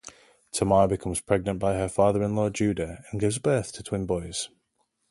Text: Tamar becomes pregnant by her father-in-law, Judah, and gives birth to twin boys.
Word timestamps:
Tamar 0.51 0.87
becomes 0.87 1.19
pregnant 1.21 1.59
by 1.59 1.75
her 1.75 1.87
father-in-law, 1.87 2.49
Judah, 2.49 3.03
and 3.11 3.19
gives 3.21 3.37
birth 3.37 3.71
to 3.73 3.83
twin 3.83 4.07
boys. 4.07 4.49